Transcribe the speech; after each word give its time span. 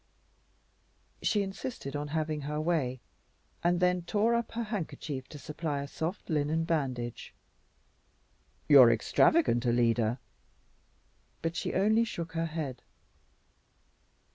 She 1.21 1.43
insisted 1.43 1.95
on 1.95 2.07
having 2.07 2.41
her 2.41 2.59
way, 2.59 3.01
and 3.63 3.79
then 3.79 4.01
tore 4.01 4.33
up 4.33 4.53
her 4.53 4.63
handkerchief 4.63 5.27
to 5.27 5.37
supply 5.37 5.83
a 5.83 5.87
soft 5.87 6.27
linen 6.27 6.63
bandage. 6.63 7.35
"You're 8.67 8.89
extravagant, 8.91 9.63
Alida," 9.63 10.19
but 11.43 11.55
she 11.55 11.75
only 11.75 12.03
shook 12.03 12.31
her 12.31 12.47
head. 12.47 12.81